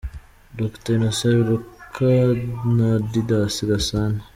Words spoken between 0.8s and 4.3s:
Innocent Biruka, na Didas Gasana